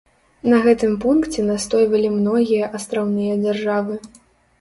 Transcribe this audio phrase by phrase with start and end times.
[0.51, 3.99] На гэтым пункце настойвалі многія астраўныя дзяржавы.